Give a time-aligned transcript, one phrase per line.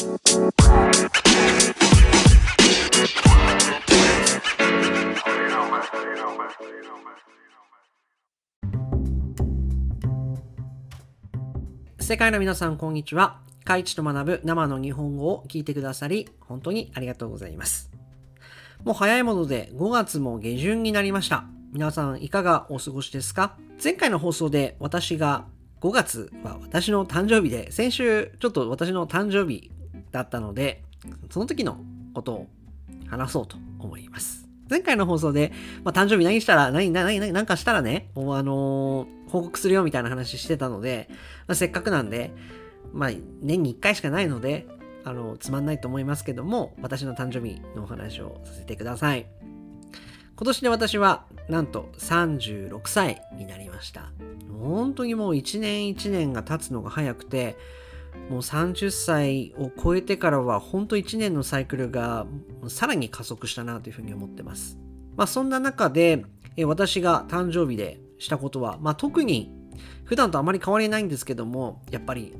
[0.00, 0.06] 世
[12.16, 13.40] 界の皆さん、こんにちは。
[13.66, 17.90] カイチと学ぶ生の日本語を聞いてくださり、本当にありがとうございます。
[18.84, 21.44] もう早いもので5月も下旬になりました。
[21.74, 23.58] 皆さんいかがお過ごしですか？
[23.84, 25.44] 前回の放送で私が
[25.82, 29.70] 5月は私の誕生日で、先週ちょっと私の誕生日
[30.12, 30.82] だったので、
[31.30, 31.78] その時の
[32.14, 32.46] ことを
[33.08, 34.48] 話そうと思います。
[34.68, 41.06] 前回の放送で、まあ、誕生日何したら、何、何、何、何かしたらね、もうあのー報告するよみたいな話してたので、
[41.46, 42.32] まあ、せっかくなんで、
[42.92, 43.10] まあ、
[43.40, 44.66] 年に1回しかないので、
[45.04, 49.26] あの、つまんないと思いますけども、私の誕生日のお話をさせてください。
[50.36, 54.10] 今年で私は、なんと36歳になりました。
[54.60, 57.56] 本当にもう1年1年が経つのが早くて、
[58.28, 62.26] もう30歳を超えてからは、本当1年のサイクルが
[62.68, 64.78] さらに加速したなというふうに思ってます。
[65.16, 66.24] まあそんな中で、
[66.64, 69.52] 私が誕生日でしたことは、まあ特に
[70.04, 72.34] 普段とあまり変わりないんですけども、やっぱり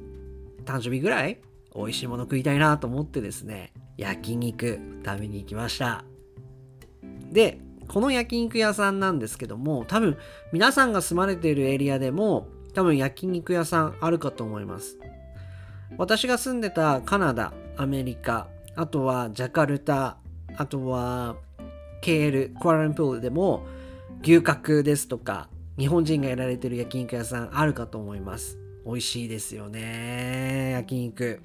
[0.65, 1.41] 誕生日ぐらい
[1.75, 6.05] 美味しいもの食いたいなと思ってですね、焼肉食べに行きました。
[7.31, 10.17] で、この焼肉屋さんなんですけども、多分
[10.53, 14.99] 皆さんが住まれているエリアでも、多分焼肉屋さんあるかと思います。
[15.97, 20.17] 私が住んでたカナダ、アメリカ、あとはジャカルタ、
[20.57, 21.37] あとは
[22.03, 23.67] KL、クアラルンプールでも
[24.23, 28.59] 牛角ですとか、日本人がやられてる焼肉屋さんあるかと思います。
[28.85, 31.41] 美味しいですよね、焼肉。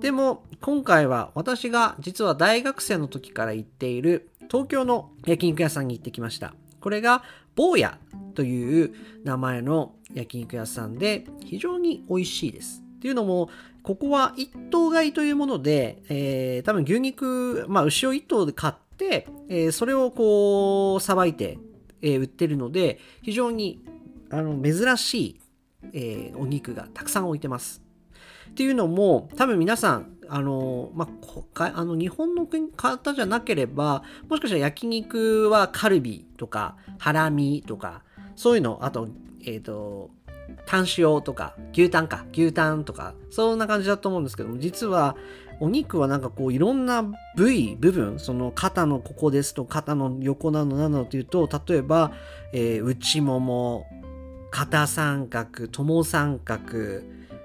[0.00, 6.54] でも今回は私が実は大学生の時から行っている東京の焼肉屋さんに行ってきました。
[6.80, 7.22] これが
[7.54, 7.98] 坊や
[8.34, 12.81] という名前の焼肉屋さんで非常に美味しいです。
[13.02, 13.50] っていうのも
[13.82, 21.58] ここは一頭買いというもので、えー多分牛肉、まあ牛を一頭で買って、えーそれをこうさばいて、
[22.00, 23.84] えー売ってるので非常に
[24.30, 25.40] あの珍しい、
[25.94, 27.82] えーお肉がたくさん置いてます。
[28.50, 31.08] っていうのも多分皆さんあの、ま
[31.56, 38.04] あ、あの日本の方じゃなければもしかしたら焼肉はカルビとかハラミとか
[38.36, 39.08] そういうのあと
[39.44, 40.10] えっ、と
[40.66, 45.16] タン塩とか牛タンか牛タンとかそんな感じだと思うんですけども実は
[45.60, 47.04] お肉はなんかこういろんな
[47.36, 52.12] 部位部分その肩のここですと肩の横なのなのというと例えば、
[52.52, 53.86] えー内もも
[54.50, 57.02] 肩三角友三角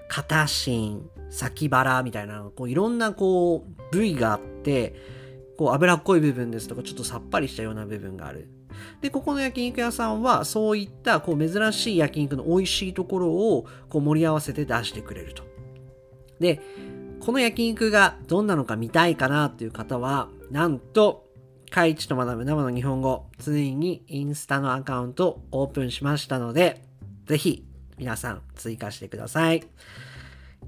[0.09, 4.95] 肩芯先腹みたいなこういろんなこう部位があって
[5.57, 8.49] こう脂っこい部分ですとかちょっとさっぱりしたような部分がある。
[9.01, 15.43] でここの焼肉屋さんはそういったこう珍しい焼肉の美味しいところをこう盛り合わせて出してくれると。
[16.39, 16.61] で
[17.19, 21.27] この焼肉がどんなのか見たいかなっていう方はなんと
[21.69, 26.81] カイチと学ぶ生の日本語ついにインスタのアカウントオープンしましたので
[27.25, 27.65] ぜひ
[27.97, 29.67] 皆さん追加してください。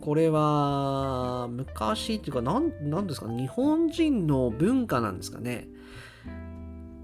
[0.00, 3.28] これは昔っていうか何何ですか？
[3.28, 5.68] 日本人の文化なんですかね？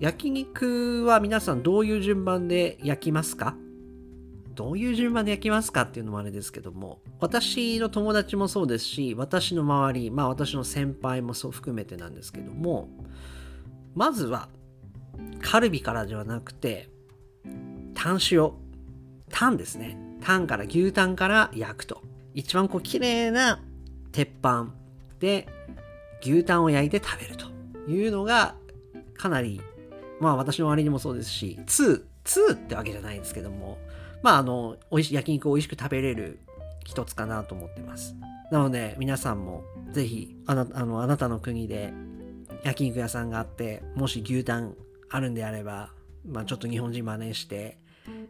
[0.00, 3.54] 焼肉は皆さんどういう順番で焼きますか？
[4.54, 5.82] どういう順番で焼きますか？
[5.82, 12.88] っていうのもあれですけども私の友達もそうですし私の周りまあ私の先輩もそう含めてなんですけども
[13.94, 14.48] まずは
[15.40, 16.90] カルビからではなくて
[17.94, 18.50] タン塩。
[19.30, 19.98] タンですね。
[20.20, 22.02] タンから牛タンから焼くと。
[22.34, 23.60] 一番こう綺麗な
[24.12, 24.68] 鉄板
[25.18, 25.48] で
[26.22, 27.46] 牛タンを焼いて食べると
[27.90, 28.54] いうのが
[29.16, 29.60] かなり
[30.20, 33.78] まあ私の周りにもそうですし2、2ってわけじゃないんですけども
[34.22, 36.38] まああの美味し焼肉を美味しく食べれる
[36.84, 38.14] 一つかなと思ってます。
[38.50, 41.92] なので皆さんもぜひあなあのあなたの国で
[42.64, 44.74] 焼肉屋さんがあってもし牛タン
[45.10, 45.90] あるんであれば、
[46.26, 47.78] まあ、ちょっと日本人真似して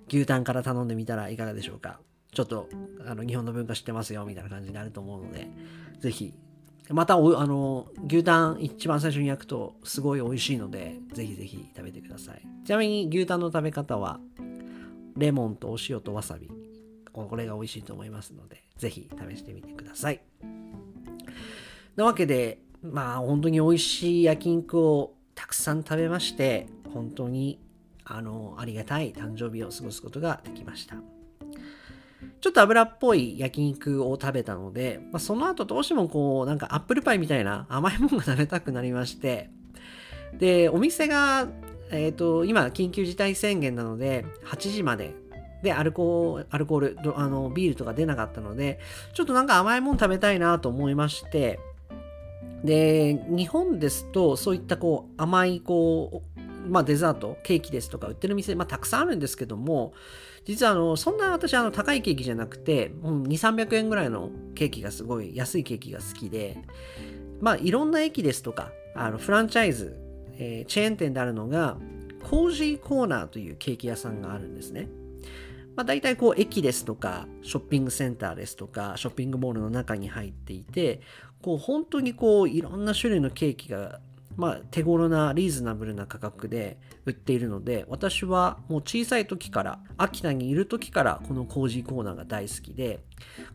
[0.08, 2.00] 牛タンから頼んでみたらいかがでしょうか。
[2.32, 2.68] ちょっと
[3.06, 5.48] あの日本の文化知ってますよみたいな感じになると思うので
[6.00, 6.34] ぜひ。
[6.90, 12.42] またおあの牛タン一番最初に焼くとすごい美味しいのでぜひぜひ食べてください。
[12.64, 14.20] ちなみに牛タンの食べ方は
[15.16, 16.50] レモンとお塩とわさび。
[17.12, 20.20] これが美味しいと思いますので、ぜひ試してみてください。
[21.96, 27.58] なわけで、まあ本当に美味しい焼肉をたくさん食べまして、本当に
[28.08, 30.96] あのありがたい誕生日を過ごすことができました。
[32.40, 39.50] ちょっと油っぽい焼肉を食べたので、まあ、その後どうしてもこう、なんかアップルパイみたいな甘いものが食べたくなりまして、
[40.34, 41.48] で、お店が、
[41.90, 45.14] えっ、ー、と、今、緊急事態宣言なので、8時まで。
[45.62, 48.78] で、アルコール、アルコール、あの、ビールとか出なかったので、
[49.14, 51.58] ちょっとなんか甘いもの食べたいなと思いまして、
[52.62, 56.37] で、日本ですと、そういったこう、甘い、こう、
[56.68, 59.92] まあ、デザート、ケーキですとか売ってる店、まあ、たくさんあるんですけども、
[60.44, 66.58] 実はあの、そんな私、あの、高いケーキじゃなくて、う、2、300円ぐらいのケーキがすごい安いケーキが好きで、
[67.40, 69.96] まあ、いろんな駅ですとか、あの、フランチャイズ、
[70.38, 71.76] えー、チェーン店であるのが、
[72.22, 74.88] コージーコーナーというケーキ屋さんがあるんですね。
[75.78, 81.00] まあ、大体こう駅ですとかショッピングセンターですとかショッピングモールの中に入っていて
[81.40, 84.00] こう本当にこういろんな種類のケーキが
[84.38, 93.00] まあ、手頃なリーズナブルな価格で売っているので私はもう小さい時から秋田にいる時からこのコージーコーナーが大好きで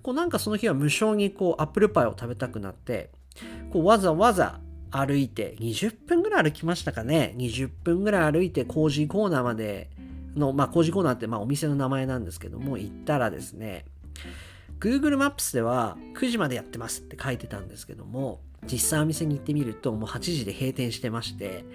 [0.01, 3.11] こうなんかその日は無償にこうアップルパイを食べたくなって
[3.71, 4.59] こうわざわざ
[4.91, 9.89] 歩いて20分ぐらい歩きましたかね？20分ぐらい歩いてコージーコーナーまで
[10.35, 13.85] の、まあ、工事コーナーってまあお店の名前なんですけども、行ったらですね、
[14.79, 18.41] Google マップスでは9時までやってますって書いてたんですけども、
[18.71, 21.65] 実際お店に行ってみるともう8時で閉店してまして、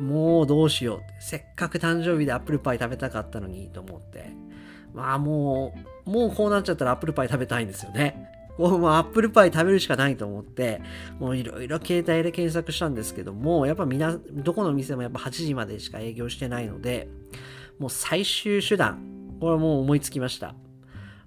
[0.00, 1.00] もうどうしよう。
[1.20, 4.30] せっかく誕生日でアップルパイ食べたかったのにと思って。
[4.94, 5.74] まあも
[6.06, 8.30] う、もうこうなっちゃったらアップルパイ食べたいんですよね。
[8.58, 10.80] もうアップルパイ食べるしかないと思って、
[11.18, 17.08] もういろいろ携帯で検索したんですけども、やっぱみな、どこの店もやっぱ8時までしか営業してないので、
[17.78, 18.98] もう最終手段。
[19.40, 20.54] これはもう思いつきました。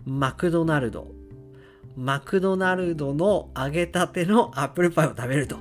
[0.06, 1.19] マクドナルド。
[1.96, 5.58] マクドナルドの揚げたてのアップルパイを食べると。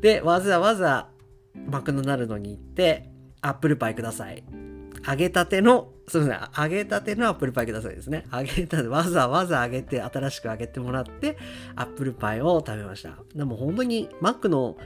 [0.00, 1.08] で、わざわざ
[1.54, 3.10] マクドナルドに行って、
[3.42, 4.44] アップルパイください。
[5.06, 8.26] 揚げたての、すみません、揚げたてのアップルパイくださいですね。
[8.32, 11.38] 揚げたて、わざわざ揚げて、新しく揚げてもらって、
[11.76, 13.16] アップルパイを食べました。
[13.34, 14.76] でも本当にマックの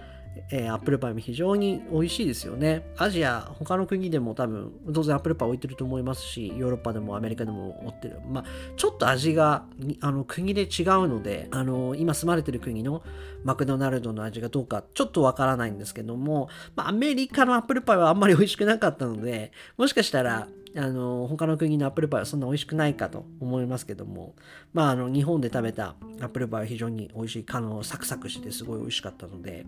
[0.50, 2.86] えー、アップルパイも非常に美味しいですよね。
[2.96, 8.20] アジア、他の国でも多分、当然アップルパイ置いてると思いますし、ヨーロッパでもアメリカでも置ってる。
[8.28, 8.44] まあ、
[8.76, 9.64] ちょっと味が、
[10.00, 13.02] あの、国で違うので、あの、今住まれてる国の
[13.44, 24.34] マクドナルドの味がどうか、ちょっとわからないんですけども、まあ、アメリカのアップルパイはあんまり美味しくなかったので、もしかしたら、あの、他の国のアップルパイはそんな美味しくないかと思いますけども、
[24.72, 29.66] まあ、あの、日本で食べたアップルパイは非常に美味しい、あの、サクサクしてすごい美味しかったので、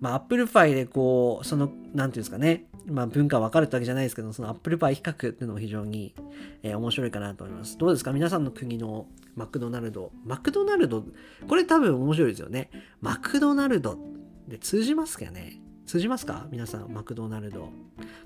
[0.00, 6.14] まあ、アップルパイでこう、その、なんていうんですかね、まあ、文化分かるってわけじゃないですけど、そのアップルパイ比較っていうのも非常に、
[6.62, 7.78] えー、面白いかなと思います。
[7.78, 8.12] どうですか？
[8.12, 10.12] 皆さんの国のマクドナルド。
[10.24, 11.04] マクドナルド、
[11.48, 12.70] これ多分面白いですよね。
[13.00, 13.98] マクドナルド
[14.46, 15.60] で通じますかね？
[15.86, 16.46] 通じますか？
[16.50, 17.70] 皆さん、マクドナルド。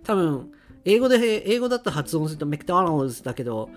[0.02, 0.50] 多分、
[0.84, 3.70] 英語で、英語だと発音するとメクドナルドだけど、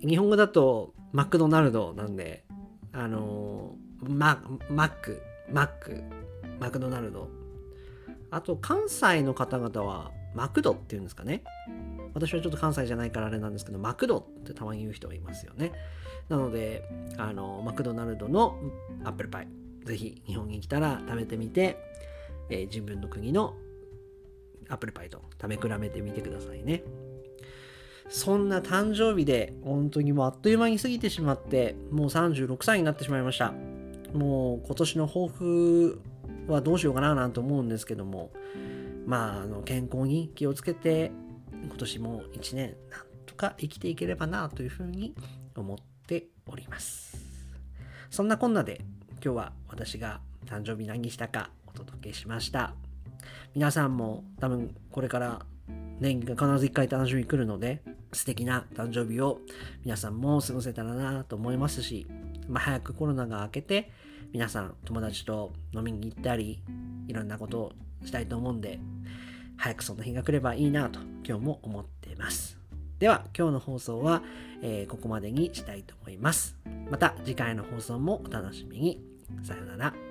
[0.00, 2.44] 日本語だとマクドナルドなんで、
[2.92, 6.02] あのママック、マック、
[6.60, 7.28] マクドナルド。
[8.30, 11.42] あと、関西の方々は、マクドっていうんですかね。
[12.14, 15.72] 私はちょっと関西じゃないからあれなんですけど、マクドってたまに言う人がいますよね。
[16.28, 16.84] なので、
[17.16, 18.58] あの、マクドナルドの
[19.04, 19.48] アップルパイ、
[19.84, 21.78] ぜひ日本に来たら食べてみて、
[22.50, 23.54] えー、自分の国の
[24.68, 26.82] アップルパイと食べ比べてみてくださいね。
[28.10, 33.52] そんな誕生日で、本当にもうあっという間に過ぎてしまって、もう36歳になってしまいました。
[34.14, 36.00] もう今年の抱負
[36.52, 38.32] はどうしようかななんて思うんですけども、
[39.06, 41.12] まあ、あの健康に気をつけて、
[41.52, 45.14] 今年も1年なんとか生きていければなというふうに
[45.56, 47.16] 思っております。
[48.10, 48.80] そんなこんなで
[49.22, 52.74] 今日は私が誕生日何したかお届けしました。
[53.54, 55.46] 皆さんも多分これから
[56.00, 59.40] 年が必ず1回誕生日来るので素敵な誕生日を
[59.84, 62.06] 皆さんも過ごせたらなと思いますし、
[62.48, 63.90] まあ、早くコロナが明けて
[64.32, 66.62] 皆さん友達と飲みに行ったり
[67.06, 67.72] いろんなことを
[68.04, 68.78] したいと思うんで
[69.56, 72.58] 早くそんな日が来ればいいなと今日も思っています。
[72.98, 74.22] では今日の放送は、
[74.62, 76.56] えー、ここまでにしたいと思います。
[76.90, 79.00] また次回の放送もお楽しみに。
[79.42, 80.07] さようなら。